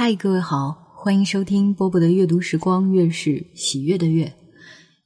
[0.00, 4.32] 嗨，各位好，欢迎收听波波的阅读时光，月是喜悦的月。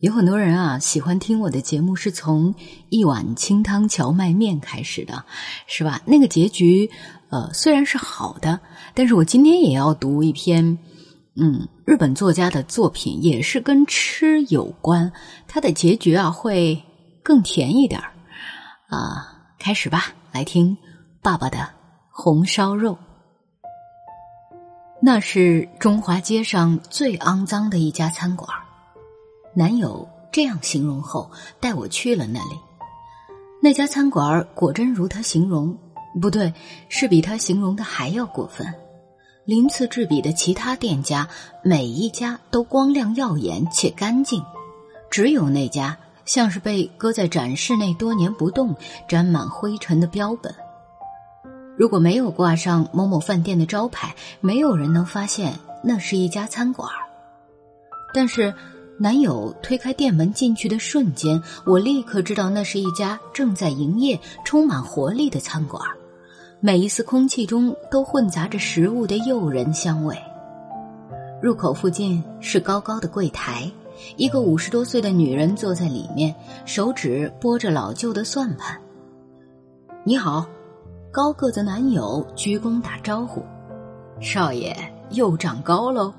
[0.01, 2.55] 有很多人啊喜欢听我的节目，是从
[2.91, 5.25] 一碗清汤荞麦面开始的，
[5.67, 6.03] 是吧？
[6.05, 6.91] 那个结局，
[7.31, 8.61] 呃，虽然是好的，
[8.93, 10.77] 但是我今天也要读一篇，
[11.37, 15.11] 嗯，日本作家的作品，也是跟吃有关，
[15.49, 16.79] 它的结局啊会
[17.23, 18.13] 更甜一点儿
[18.89, 19.55] 啊。
[19.59, 20.77] 开始吧，来听
[21.23, 21.67] 爸爸的
[22.11, 22.99] 红烧肉。
[25.05, 28.49] 那是中华街上最肮脏的一家餐馆，
[29.53, 32.57] 男友这样形容后带我去了那里。
[33.61, 35.77] 那家餐馆果真如他形容，
[36.21, 36.55] 不对，
[36.89, 38.73] 是比他形容的还要过分。
[39.45, 41.29] 鳞次栉比的其他店家，
[41.65, 44.41] 每一家都光亮耀眼且干净，
[45.11, 48.73] 只有那家像是被搁在展示内多年不动、
[49.09, 50.55] 沾满灰尘的标本。
[51.83, 56.89] 如果没有挂上某某饭店的招牌，没有人能发现那是一家餐馆。
[58.15, 58.55] 但是，
[59.01, 65.83] 男友推开店门进去的瞬间，我立刻知道那是一家正在营业、充满活力的餐馆。
[66.61, 70.17] 每一丝空气中都混杂着食物的诱人香味。
[71.43, 73.69] 入口附近是高高的柜台，
[74.17, 76.33] 一个五十多岁的女人坐在里面，
[76.65, 78.81] 手指拨着老旧的算盘。
[80.05, 80.47] 你好。
[81.13, 83.45] 高个子男友鞠躬打招呼
[84.19, 84.75] ：“少爷
[85.11, 86.11] 又长高喽？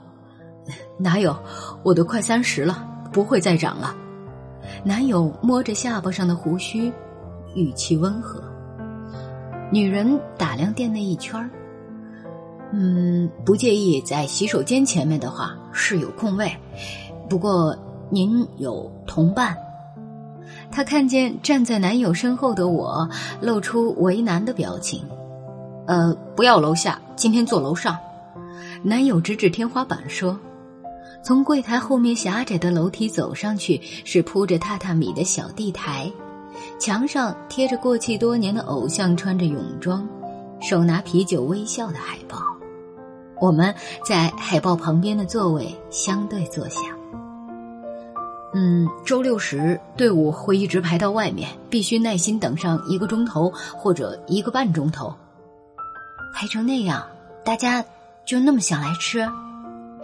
[0.99, 1.35] 哪有？
[1.81, 3.95] 我都快三十了，不会再长了。”
[4.85, 6.93] 男友摸着下巴上的胡须，
[7.55, 8.39] 语气温和。
[9.71, 11.49] 女人打量店内一圈儿，
[12.71, 16.55] 嗯，不介意在洗手间前面的话是有空位，
[17.27, 17.75] 不过
[18.11, 19.57] 您有同伴。
[20.73, 23.07] 她看见站在男友身后的我，
[23.39, 25.07] 露出为难的表情。
[25.85, 27.95] 呃，不要楼下，今天坐楼上。
[28.81, 30.37] 男友指指天花板说
[31.23, 36.11] ：“从柜台后面狭窄的楼梯走上去，是铺着榻榻米的小地台，
[36.79, 40.07] 墙上贴着过气多年的偶像穿着泳装，
[40.59, 42.39] 手拿啤酒微笑的海报。
[43.39, 46.79] 我们在海报旁边的座位相对坐下。”
[48.55, 55.13] 嗯，周六时队伍会一直排到外面，必须耐心等上一个钟头或者一个半钟头。
[56.35, 57.03] 排成那样，
[57.43, 57.83] 大家
[58.25, 59.27] 就那么想来吃？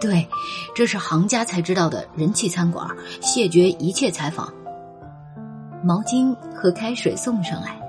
[0.00, 0.26] 对，
[0.74, 2.88] 这是行家才知道的人气餐馆，
[3.20, 4.52] 谢绝一切采访。
[5.84, 7.80] 毛巾和开水送上来。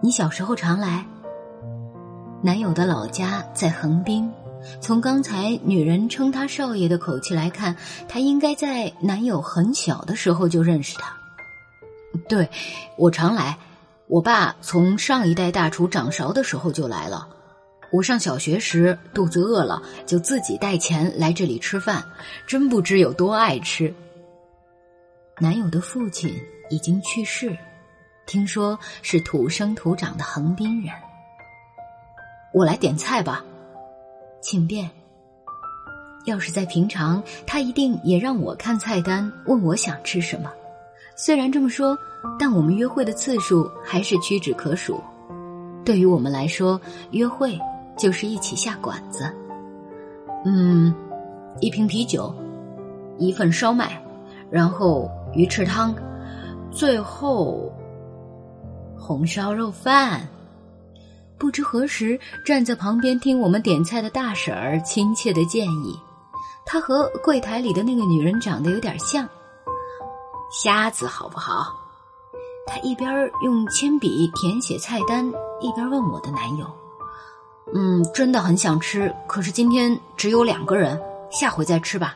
[0.00, 1.04] 你小时候常来？
[2.42, 4.30] 男友的老家在横滨。
[4.80, 7.76] 从刚才女人称他少爷的口气来看，
[8.08, 11.16] 他应该在男友很小的时候就认识他。
[12.28, 12.48] 对，
[12.96, 13.58] 我常来。
[14.08, 17.26] 我爸从上一代大厨掌勺的时候就来了。
[17.90, 22.04] 我上小学时肚子饿了，就自己带钱来这里吃饭，
[22.46, 23.94] 真不知有多爱吃。
[25.40, 26.34] 男友的父亲
[26.68, 27.56] 已经去世，
[28.26, 30.92] 听说是土生土长的横滨人。
[32.52, 33.42] 我来点菜吧。
[34.42, 34.90] 请便。
[36.26, 40.52] 要是在平常，他一定也让我看菜单，问我想吃什么。
[41.16, 41.96] 虽然这么说，
[42.38, 45.00] 但我们约会的次数还是屈指可数。
[45.84, 47.58] 对于我们来说，约会
[47.96, 49.24] 就是一起下馆子。
[50.44, 50.94] 嗯，
[51.60, 52.32] 一瓶啤酒，
[53.18, 54.00] 一份烧麦，
[54.50, 55.94] 然后鱼翅汤，
[56.70, 57.72] 最后
[58.96, 60.20] 红烧肉饭。
[61.42, 62.16] 不知何时，
[62.46, 65.98] 站在旁边听我们点菜的大婶儿亲切的建议
[66.64, 69.28] ：“她和柜台里的那个女人长得有点像。”
[70.62, 71.74] 瞎子好不好？
[72.64, 75.28] 她一边用铅笔填写菜单，
[75.60, 76.66] 一边问我的男友
[77.74, 80.96] ：“嗯，真的很想吃，可是今天只有两个人，
[81.28, 82.14] 下回再吃吧。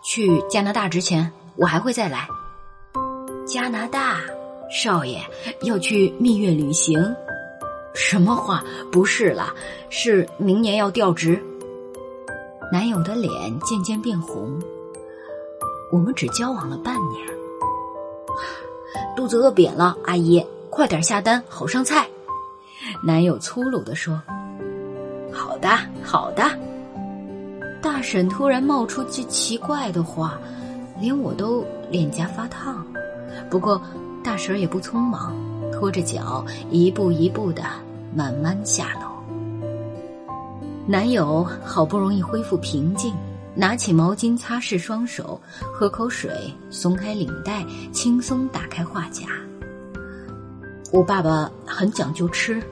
[0.00, 2.28] 去加拿大之前，我还会再来。”
[3.44, 4.20] 加拿大，
[4.70, 5.20] 少爷
[5.62, 7.04] 要去蜜月旅行。
[7.94, 8.64] 什么话？
[8.90, 9.54] 不是啦，
[9.88, 11.42] 是明年要调职。
[12.72, 14.58] 男友的脸渐渐变红。
[15.92, 17.26] 我们只交往了半年，
[19.16, 22.08] 肚子饿扁了，阿姨，快点下单，好上菜。
[23.02, 24.22] 男友粗鲁地说
[25.34, 25.68] ：“好的，
[26.04, 26.44] 好的。”
[27.82, 30.38] 大婶突然冒出句奇怪的话，
[31.00, 32.86] 连我都脸颊发烫。
[33.50, 33.82] 不过
[34.22, 35.34] 大婶也不匆忙。
[35.80, 37.62] 拖着脚，一步一步的
[38.14, 39.08] 慢慢下楼。
[40.86, 43.14] 男友好不容易恢复平静，
[43.54, 45.40] 拿起毛巾擦拭双手，
[45.72, 46.30] 喝口水，
[46.68, 49.24] 松开领带，轻松打开话匣。
[50.92, 52.62] 我爸爸很讲究吃，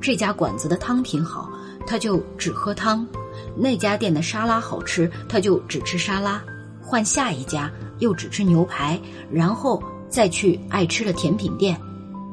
[0.00, 1.48] 这家馆子的汤品好，
[1.86, 3.06] 他就只喝汤，
[3.54, 6.40] 那家店的沙拉好吃，他就只吃沙拉；
[6.82, 7.70] 换下一家
[8.00, 11.80] 又只吃牛排，然后再去爱吃的甜品店。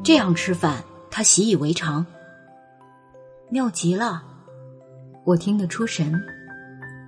[0.04, 2.06] 这样吃饭，他习以为常。
[3.50, 4.22] 妙极了，
[5.24, 6.14] 我听得出神。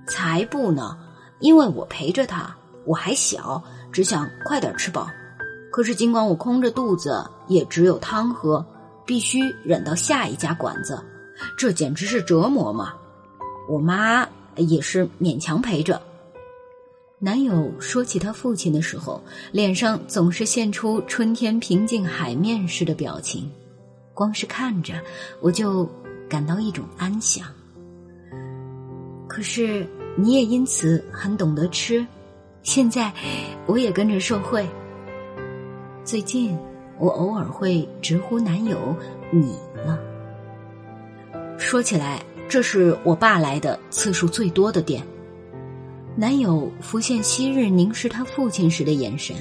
[0.08, 0.96] 才不呢，
[1.40, 2.56] 因为我陪着他，
[2.86, 3.62] 我还小，
[3.92, 5.10] 只想快点吃饱。
[5.70, 8.64] 可是尽管我空着肚子，也只有汤喝，
[9.04, 10.98] 必须忍到下一家馆子，
[11.58, 12.94] 这简直是折磨嘛。
[13.68, 14.26] 我妈
[14.56, 16.00] 也是勉强陪着。
[17.18, 19.22] 男友说起他父亲的时候，
[19.52, 23.50] 脸上总是现出春天平静海面似的表情，
[24.14, 24.94] 光是看着
[25.40, 25.88] 我就。
[26.28, 27.46] 感到一种安详。
[29.28, 29.86] 可是
[30.16, 32.04] 你也因此很懂得吃，
[32.64, 33.12] 现在
[33.64, 34.68] 我也跟着受贿。
[36.02, 36.58] 最近
[36.98, 38.76] 我偶尔会直呼男友
[39.30, 39.96] 你了。
[41.58, 45.06] 说起来，这是我爸来的次数最多的店。
[46.18, 49.36] 男友浮现昔日凝视他父亲时的眼神。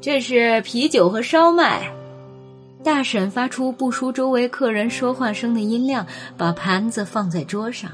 [0.00, 1.92] 这是啤酒和烧麦。
[2.82, 6.06] 大婶发出不输周围客人说话声的音量，
[6.36, 7.90] 把盘子放在桌上，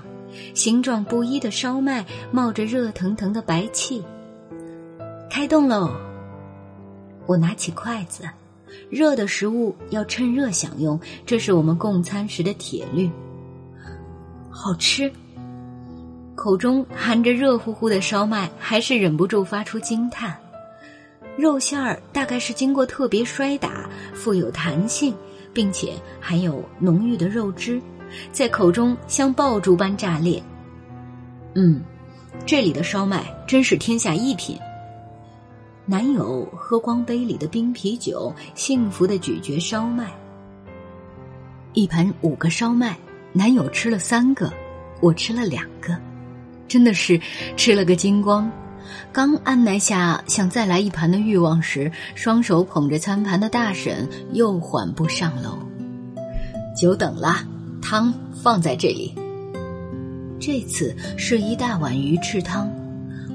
[0.54, 4.02] 形状不一的烧麦冒着热腾腾的白气。
[5.30, 5.90] 开动喽！
[7.26, 8.24] 我拿起筷子，
[8.90, 13.10] 热的食物要趁热享用，这是我们共餐时的铁律。
[14.50, 15.10] 好吃，
[16.42, 20.36] 口中含着热乎乎的烧麦，还是忍不住发出惊叹。
[21.36, 25.14] 肉馅儿大概是经过特别摔打，富有弹性，
[25.52, 27.80] 并且含有浓郁的肉汁，
[28.32, 30.42] 在口中像爆竹般炸裂。
[31.54, 31.80] 嗯，
[32.44, 34.58] 这里的烧麦真是天下一品。
[35.86, 40.12] 男友喝光杯里的冰啤酒，幸福的咀嚼烧麦。
[41.72, 42.98] 一盘五个烧麦，
[43.32, 44.52] 男友吃了三个，
[45.00, 45.96] 我吃了两个，
[46.72, 47.20] 真的是
[47.54, 48.50] 吃了个精光。
[49.12, 55.58] 刚按捺下想再来一盘的欲望时，双手捧着餐盘的大婶又缓步上楼。
[56.74, 57.46] 久等了，
[57.82, 58.10] 汤
[58.42, 59.14] 放在这里。
[60.40, 62.72] 这次是一大碗鱼翅汤，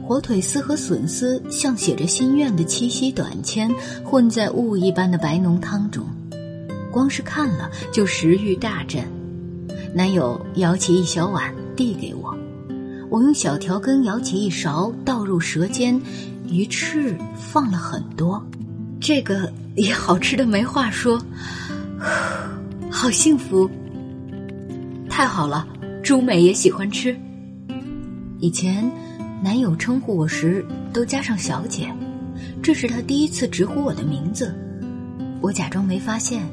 [0.04, 3.72] 火腿丝和笋丝像写着心愿的七夕短签，
[4.04, 6.04] 混在雾一般的白浓汤中，
[6.92, 9.06] 光是看了就食欲大振。
[9.94, 12.27] 男友舀起一小碗递给我。
[13.10, 16.00] 我用小调羹舀起一勺，倒入舌尖，
[16.50, 18.46] 鱼翅放了很多，
[19.00, 21.22] 这个也好吃的没话说，
[22.92, 23.70] 好幸福，
[25.10, 25.66] 太好了！
[26.04, 27.18] 朱美也喜欢吃。
[28.40, 28.90] 以前
[29.42, 31.90] 男友称呼我时都加上小姐，
[32.62, 34.54] 这是他第一次直呼我的名字，
[35.42, 36.44] 我假装没发现，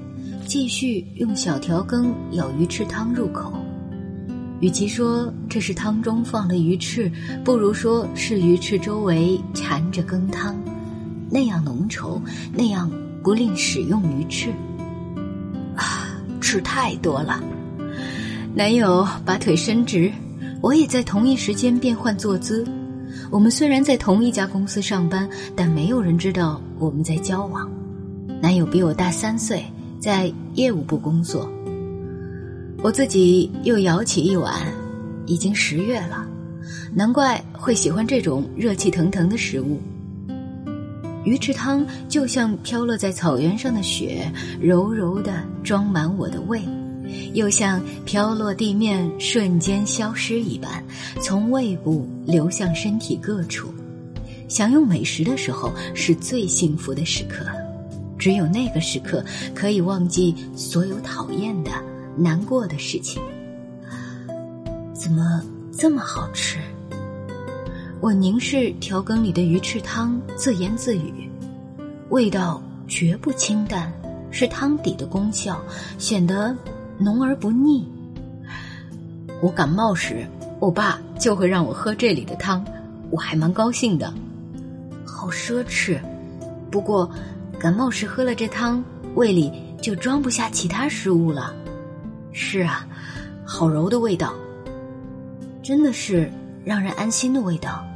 [0.46, 3.52] 继续用小调羹舀鱼翅汤入口。
[4.60, 7.10] 与其说这是汤中放了鱼翅，
[7.44, 10.56] 不如说是鱼翅周围缠着羹汤，
[11.28, 12.20] 那样浓稠，
[12.52, 12.90] 那样
[13.22, 14.50] 不吝使用鱼翅。
[15.76, 17.42] 啊，吃太多了！
[18.54, 20.10] 男友把腿伸直，
[20.62, 22.64] 我也在同一时间变换坐姿。
[23.30, 27.68] 我们虽然在同一家公司上班，但没有人知道我们在交往。
[28.40, 29.64] 男友比我大三岁，
[29.98, 31.50] 在业务部工作。
[32.84, 34.70] 我自己又舀起一碗，
[35.24, 36.28] 已经十月了，
[36.92, 39.80] 难怪会喜欢这种热气腾腾的食物。
[41.24, 46.60] 鱼翅汤就像飘落在草原上的雪，柔柔的装满我的胃，
[47.32, 50.84] 又像飘落地面瞬间消失一般，
[51.22, 53.72] 从胃部流向身体各处。
[54.46, 57.46] 享用美食的时候是最幸福的时刻，
[58.18, 59.24] 只有那个时刻
[59.54, 61.70] 可以忘记所有讨厌的。
[62.16, 63.22] 难过的事情，
[64.92, 65.42] 怎么
[65.72, 66.58] 这么好吃？
[68.00, 71.28] 我凝视调羹里的鱼翅汤，自言自语：
[72.10, 73.92] 味道绝不清淡，
[74.30, 75.60] 是汤底的功效，
[75.98, 76.54] 显得
[76.98, 77.88] 浓而不腻。
[79.40, 80.26] 我感冒时，
[80.60, 82.64] 我爸就会让我喝这里的汤，
[83.10, 84.12] 我还蛮高兴的。
[85.04, 85.98] 好奢侈，
[86.70, 87.10] 不过
[87.58, 91.54] 感冒时喝了这汤，胃里就装不下其他食物了。
[92.36, 92.84] 是啊，
[93.46, 94.34] 好柔的味道，
[95.62, 96.28] 真的是
[96.64, 97.86] 让人安心的味道。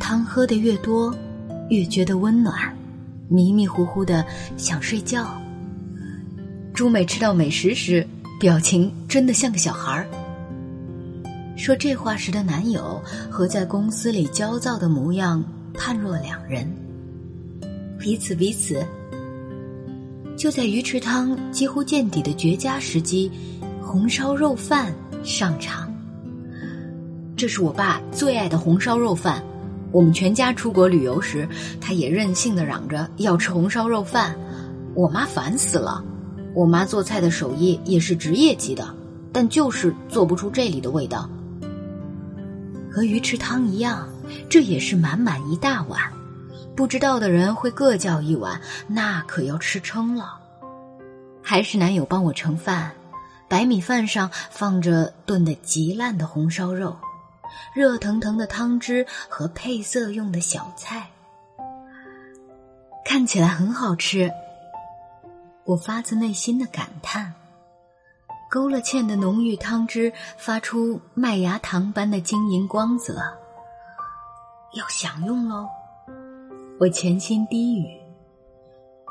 [0.00, 1.14] 汤喝的越多，
[1.68, 2.74] 越觉得温暖，
[3.28, 4.24] 迷迷糊糊的
[4.56, 5.38] 想睡觉。
[6.72, 8.04] 朱美吃到美食时，
[8.40, 10.08] 表情真的像个小孩儿。
[11.58, 12.98] 说这话时的男友
[13.30, 15.44] 和在公司里焦躁的模样
[15.74, 16.66] 判若两人，
[17.98, 18.82] 彼此彼此。
[20.40, 23.30] 就在鱼翅汤几乎见底的绝佳时机，
[23.78, 24.90] 红烧肉饭
[25.22, 25.92] 上场。
[27.36, 29.44] 这是我爸最爱的红烧肉饭。
[29.92, 31.46] 我们全家出国旅游时，
[31.78, 34.34] 他也任性的嚷着要吃红烧肉饭。
[34.94, 36.02] 我妈烦死了。
[36.54, 38.94] 我妈做菜的手艺也是职业级的，
[39.30, 41.28] 但就是做不出这里的味道。
[42.90, 44.08] 和鱼吃汤一样，
[44.48, 46.00] 这也是满满一大碗。
[46.76, 50.40] 不知道的人会各叫一碗，那可要吃撑了。
[51.42, 52.92] 还是男友帮我盛饭，
[53.48, 56.96] 白米饭上放着炖得极烂的红烧肉，
[57.74, 61.10] 热腾腾的汤汁和配色用的小菜，
[63.04, 64.30] 看起来很好吃。
[65.64, 67.34] 我发自内心的感叹，
[68.50, 73.20] 勾了芡的浓郁汤汁发出麦芽糖般的晶莹光泽，
[74.74, 75.68] 要享用喽！
[76.80, 77.84] 我潜心低语，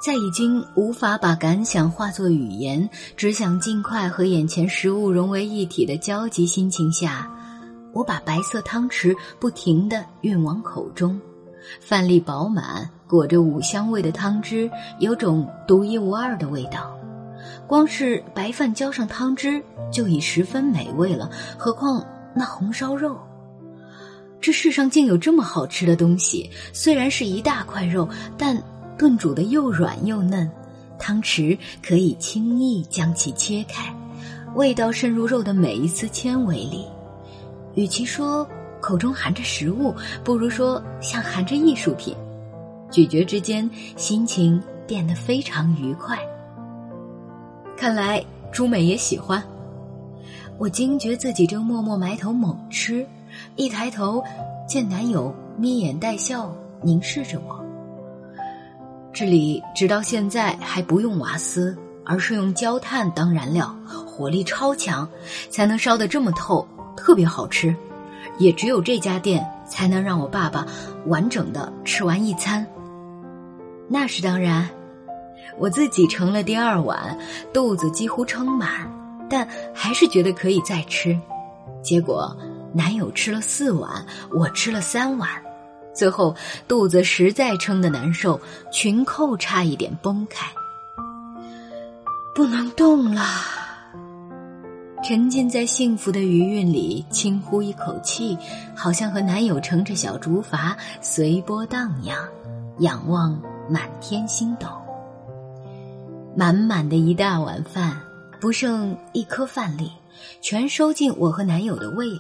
[0.03, 7.31] 在已经无法把感想化作语言，只想尽快和眼前食物融为一体的焦急心情下，
[7.93, 11.21] 我把白色汤匙不停地运往口中。
[11.79, 16.97] 饭粒饱满，裹着五香味的汤汁，有种独一无二的味道。
[17.67, 23.15] 光是白饭浇上汤汁就已十分美味了，何况那红烧肉？
[24.41, 26.49] 这世上竟有这么好吃的东西！
[26.73, 28.61] 虽然是一大块肉，但
[28.97, 30.49] 炖煮的又软又嫩，
[30.97, 33.93] 汤匙可以轻易将其切开，
[34.55, 36.85] 味道渗入肉的每一丝纤维里。
[37.75, 38.47] 与其说……
[38.81, 39.93] 口中含着食物，
[40.23, 42.15] 不如说像含着艺术品。
[42.89, 46.17] 咀嚼之间，心情变得非常愉快。
[47.75, 49.43] 看来朱美也喜欢。
[50.57, 53.05] 我惊觉自己正默默埋头猛吃，
[53.59, 54.23] 一抬头，
[54.65, 56.49] 见男友眯眼带笑
[56.81, 57.61] 凝视着我。
[59.11, 63.75] 这里直到现在还不用瓦斯，而是用焦炭当燃料，
[64.07, 65.05] 火力超强，
[65.49, 67.75] 才能烧得这么透，特别好吃。
[68.37, 70.65] 也只有这家店才能让我爸爸
[71.07, 72.65] 完整的吃完一餐。
[73.89, 74.69] 那是当然，
[75.57, 77.17] 我自己盛了第二碗，
[77.51, 78.89] 肚子几乎撑满，
[79.29, 81.13] 但还是觉得可以再吃。
[81.83, 82.33] 结果
[82.73, 85.29] 男友吃了四碗，我吃了三碗，
[85.93, 86.35] 最后
[86.67, 88.39] 肚子实在撑得难受，
[88.71, 90.47] 裙扣差一点崩开，
[92.35, 93.25] 不能动了。
[95.01, 98.37] 沉浸在幸福的余韵里，轻呼一口气，
[98.75, 102.17] 好像和男友乘着小竹筏随波荡漾，
[102.79, 104.67] 仰望满天星斗。
[106.35, 107.97] 满满的一大碗饭，
[108.39, 109.89] 不剩一颗饭粒，
[110.41, 112.19] 全收进我和男友的胃里。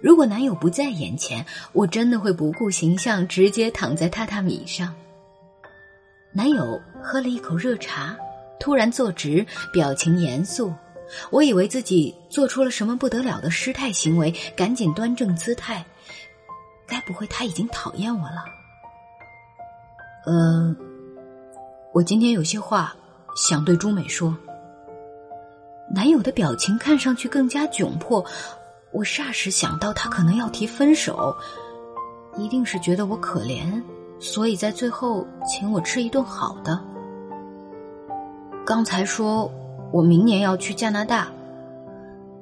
[0.00, 4.94] 如果男友不在眼前，我真的会不顾形象，直接躺在榻榻米上。
[6.32, 8.16] 男友喝了一口热茶，
[8.60, 10.72] 突然坐直，表情严肃。
[11.30, 15.84] 我以为自己做出了什么不得了的失态行为，赶紧端正姿态。
[16.86, 18.44] 该不会他已经讨厌我了？
[20.26, 20.76] 呃，
[21.92, 22.94] 我今天有些话
[23.34, 24.36] 想对朱美说。
[25.90, 28.24] 男友的表情看上去更加窘迫，
[28.92, 31.36] 我霎时想到他可能要提分手，
[32.36, 33.82] 一定是觉得我可怜，
[34.18, 36.80] 所以在最后请我吃一顿好的。
[38.64, 39.50] 刚才说。
[39.90, 41.28] 我明年要去加拿大。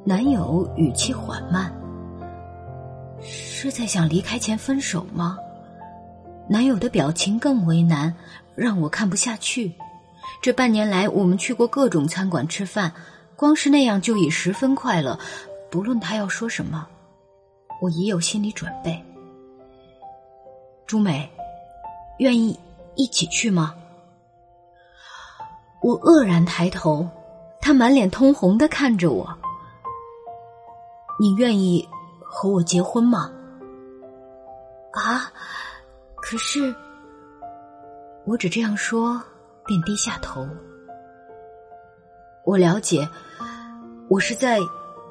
[0.03, 1.73] 男友语气缓慢，
[3.23, 5.39] 是在想离开前分手吗？
[6.49, 8.13] 男友的表情更为难，
[8.57, 9.75] 让我看不下去。
[10.43, 12.93] 这半年来，我们去过各种餐馆吃饭，
[13.37, 15.21] 光是那样就已十分快乐。
[15.77, 16.87] 不论他要说什么，
[17.83, 18.99] 我已有心理准备。
[20.87, 21.31] 朱美，
[22.17, 22.59] 愿意
[22.95, 23.75] 一起去吗？
[25.83, 27.07] 我愕然抬头。
[27.61, 29.29] 他满脸通红的看着我，
[31.21, 31.87] 你愿意
[32.25, 33.31] 和我结婚吗？
[34.93, 35.31] 啊！
[36.15, 36.75] 可是，
[38.25, 39.23] 我只这样说，
[39.67, 40.49] 便低下头。
[42.47, 43.07] 我了解，
[44.09, 44.59] 我是在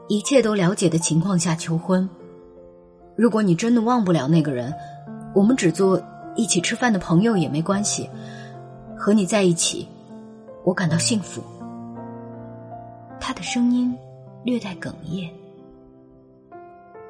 [0.07, 2.07] 一切都了解的情况下求婚。
[3.15, 4.73] 如果你真的忘不了那个人，
[5.33, 6.01] 我们只做
[6.35, 8.09] 一起吃饭的朋友也没关系。
[8.97, 9.87] 和你在一起，
[10.63, 11.41] 我感到幸福。
[13.19, 13.95] 他的声音
[14.43, 15.29] 略带哽咽。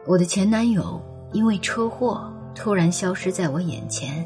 [0.07, 1.01] 我的前男友
[1.33, 4.25] 因为车祸突然消失在我眼前，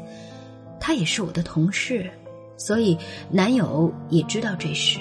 [0.78, 2.08] 他也是我的同事，
[2.56, 2.96] 所以
[3.30, 5.00] 男友也知道这事。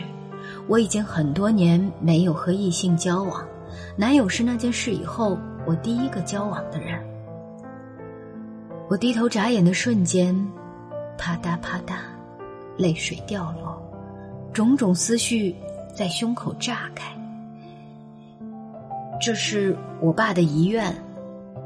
[0.67, 3.47] 我已经很多年没有和异性交往，
[3.99, 5.37] 男友是那件事以后
[5.67, 6.97] 我第一个交往的人。
[8.87, 10.33] 我低头眨眼的瞬间，
[11.17, 11.95] 啪嗒啪嗒，
[12.77, 13.77] 泪水掉落，
[14.53, 15.53] 种种思绪。
[15.93, 17.13] 在胸口炸开，
[19.19, 20.95] 这是我爸的遗愿，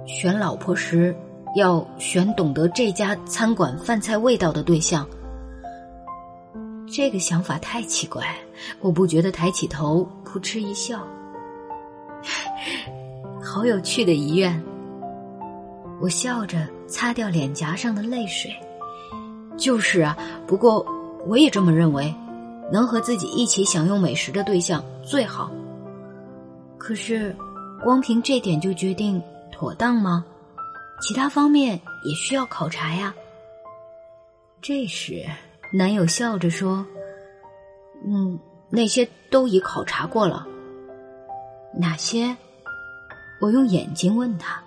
[0.08, 1.16] 选老婆时
[1.56, 5.08] 要选懂得这家餐馆饭菜味道的对象。
[6.92, 8.26] 这个想法太奇怪，
[8.82, 11.06] 我不觉得抬起头，扑哧一笑，
[13.44, 14.64] 好有趣的遗愿。
[16.02, 18.52] 我笑着擦掉脸颊上的泪水。
[19.56, 20.18] 就是啊，
[20.48, 20.86] 不过
[21.28, 22.14] 我也这么认为，
[22.72, 25.52] 能和自己一起享用美食的对象最好。
[26.78, 27.36] 可是，
[27.84, 30.26] 光凭这点就决定妥当吗？
[31.02, 33.14] 其他方面也需要考察呀。
[34.60, 35.24] 这时，
[35.72, 36.86] 男友笑着说
[38.08, 38.40] ：“嗯，
[38.70, 40.48] 那些都已考察过了。
[41.78, 42.36] 哪些？”
[43.44, 44.64] 我用眼睛问他。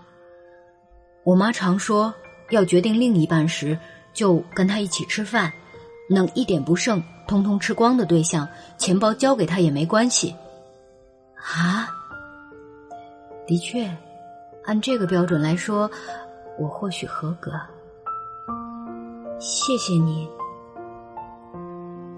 [1.24, 2.12] 我妈常说，
[2.50, 3.78] 要决定另一半时。
[4.12, 5.52] 就跟他一起吃饭，
[6.08, 10.34] 能一点不剩、通通吃光的对象，钱包交给他也没关系。
[11.36, 11.86] 啊，
[13.46, 13.86] 的确，
[14.64, 15.90] 按这个标准来说，
[16.58, 17.52] 我或许合格。
[19.38, 20.26] 谢谢你。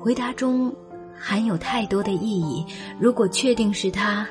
[0.00, 0.72] 回答中
[1.16, 2.64] 含有太多的意义。
[3.00, 4.24] 如果确定是他，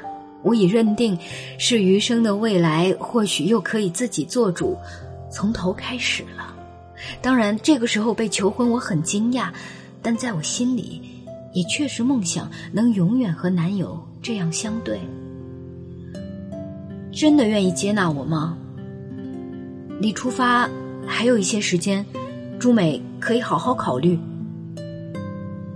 [0.47, 1.17] 我已认定
[1.57, 4.77] 是余生的未来，或许又可以自己做主，
[5.29, 6.55] 从头开始了。
[7.21, 9.49] 当然，这个时候被求婚，我很惊讶，
[10.01, 11.01] 但在我心里，
[11.53, 15.01] 也确实梦想能永远和男友这样相对。
[17.11, 18.57] 真的愿意接纳我吗？
[19.99, 20.69] 离出发
[21.05, 22.05] 还有一些时间，
[22.57, 24.17] 朱美可以好好考虑。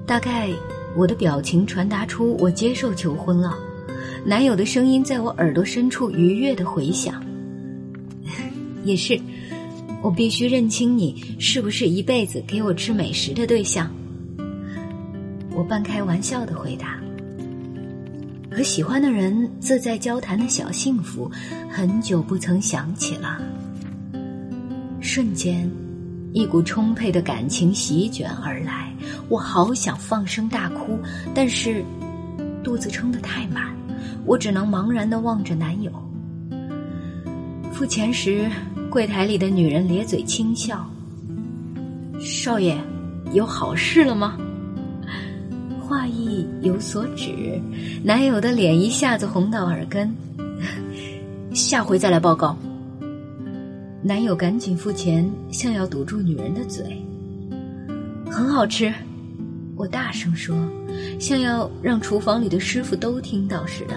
[0.06, 0.50] 大概
[0.96, 3.58] 我的表情传达出我接受求婚了，
[4.26, 7.24] 男友的声音在我耳朵深处愉悦的回响，
[8.86, 9.20] 也是。
[10.04, 13.92] 我必须认清你是不是一辈子给我吃美食的对象。
[15.52, 17.00] 我半开玩笑的回答。
[18.50, 21.30] 和喜欢的人自在交谈的小幸福，
[21.70, 23.40] 很久不曾想起了。
[25.00, 25.70] 瞬间，
[26.34, 28.92] 一股充沛的感情席卷而来，
[29.30, 30.98] 我好想放声大哭，
[31.34, 31.84] 但是
[32.64, 33.72] 肚子撑得太满，
[34.26, 35.92] 我只能茫然的望着男友。
[37.72, 38.50] 付钱时。
[38.90, 40.86] 柜台里的女人咧嘴轻笑。
[42.20, 42.76] 少爷，
[43.32, 44.38] 有好事了吗？
[45.80, 47.58] 话意有所指，
[48.04, 50.14] 男友的脸一下子红到耳根。
[51.54, 52.58] 下回再来报告。
[54.04, 56.84] 男友赶紧付钱，像要堵住女人的嘴。
[58.30, 58.94] 很好吃，
[59.82, 60.56] 我大声说，
[61.20, 63.96] 像要让厨房里的师傅都听到似的。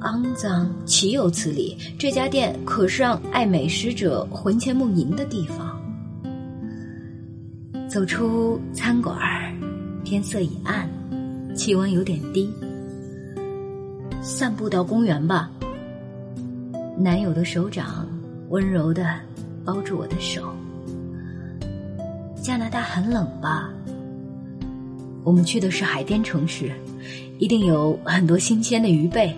[0.00, 1.76] 肮脏，岂有此理！
[1.98, 5.78] 这家店可是让爱美食者魂牵梦萦的地方。
[7.86, 9.18] 走出餐馆，
[10.04, 10.88] 天色已暗，
[11.54, 12.50] 气温有点低。
[14.22, 15.50] 散步到公园吧。
[16.96, 18.08] 男友的手掌
[18.48, 19.06] 温柔的
[19.66, 20.42] 包住我的手。
[22.42, 23.70] 加拿大很冷吧？
[25.24, 26.70] 我们去的是海边城市，
[27.38, 29.34] 一定有很多新鲜的鱼贝。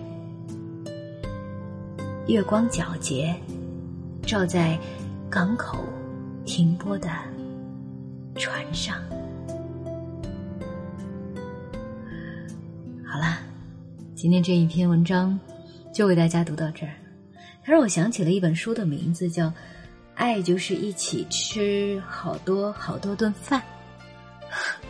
[2.27, 3.33] 月光皎洁，
[4.23, 4.77] 照在
[5.31, 5.79] 港口
[6.45, 7.09] 停泊的
[8.35, 8.97] 船上。
[13.05, 13.39] 好了，
[14.17, 15.39] 今天这一篇文章
[15.95, 16.93] 就为大家读到这儿。
[17.63, 19.47] 它让我想起了一本书的名字，叫
[20.17, 23.61] 《爱就是一起吃好多好多顿饭》，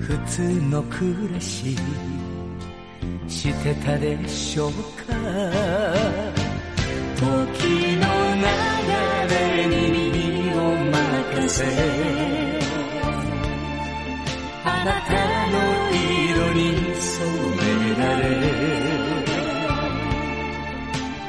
[0.00, 1.76] 普通の暮らし
[3.28, 4.78] してたでしょうか？
[7.16, 7.22] 時
[7.96, 8.42] の流
[9.30, 9.34] れ
[9.66, 9.72] に
[10.10, 10.16] 身
[10.54, 10.58] を
[10.90, 11.64] 任せ。
[14.64, 15.12] あなた
[15.50, 15.54] の
[15.92, 16.58] 色に
[16.96, 17.08] 染
[17.56, 17.62] め
[18.02, 18.22] られ。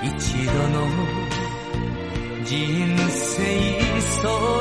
[0.04, 0.10] 一
[0.48, 0.76] 度の
[2.46, 2.50] 人
[3.10, 3.22] 生
[4.02, 4.28] そ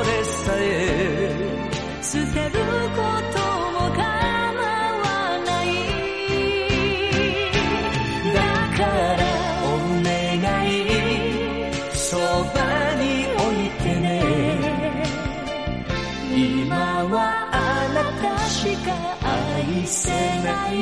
[19.91, 20.77] せない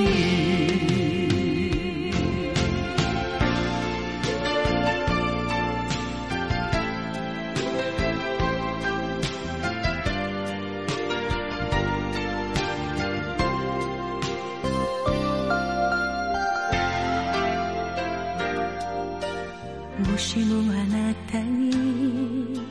[20.08, 22.62] もしもあなたに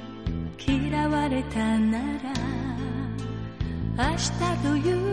[0.65, 2.39] 嫌われたなら
[4.11, 4.31] 明日
[4.63, 5.08] という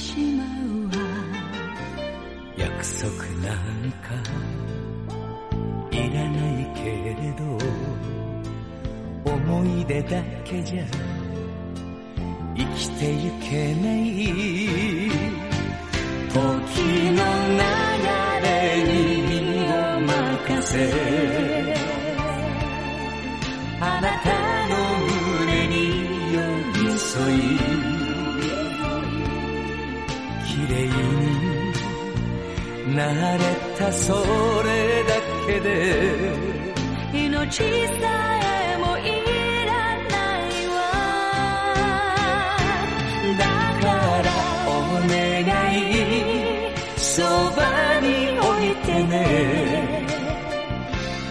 [0.00, 0.92] しまうわ。
[2.56, 3.10] 約束
[3.46, 4.08] なんか
[5.90, 6.80] いらないけ
[7.20, 7.44] れど
[9.30, 10.84] 思い出だけじゃ
[12.56, 14.00] 生きてゆけない。
[16.30, 16.36] 時
[17.12, 17.62] の流
[18.42, 18.48] れ
[18.84, 19.36] に身
[19.66, 21.49] を任せ
[33.38, 33.44] れ
[33.78, 34.12] たそ
[34.64, 34.68] れ
[35.04, 35.14] だ
[35.46, 35.68] けで。
[37.12, 39.00] 命さえもい
[39.66, 39.72] ら
[40.14, 40.78] ないわ。
[43.38, 43.42] だ
[43.80, 43.86] か
[44.22, 44.28] ら
[44.66, 44.70] お
[45.08, 45.14] 願
[45.74, 45.76] い
[46.96, 47.22] そ
[47.56, 47.58] ば
[48.00, 48.08] に
[48.38, 49.16] 置いてね。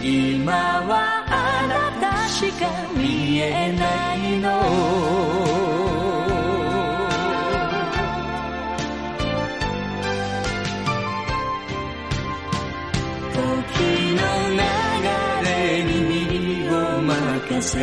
[0.02, 0.92] 今は
[1.28, 1.32] あ
[1.68, 5.29] なたしか見えないの。
[17.62, 17.78] せ。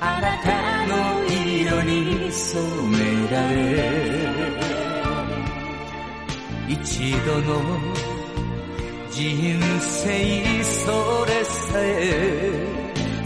[0.00, 0.92] あなたの
[1.26, 2.48] 色に染
[2.88, 2.98] め
[3.30, 3.54] られ。
[6.68, 7.50] 一度の
[9.10, 11.82] 人生それさえ。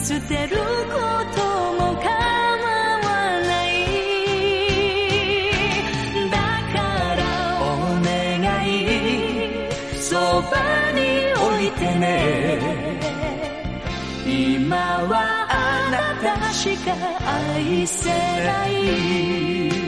[0.00, 0.96] 捨てるこ
[1.34, 1.40] と
[1.74, 3.06] も構わ
[3.42, 3.70] ない。
[6.30, 6.36] だ
[6.72, 6.80] か
[7.16, 7.20] ら
[7.60, 7.64] お
[8.02, 8.10] 願
[8.66, 8.70] い。
[10.00, 10.10] そ
[10.42, 10.50] ば
[10.94, 11.00] に
[11.34, 12.91] 置いてね。
[14.32, 16.94] 今はあなたしか
[17.26, 19.81] 愛せない。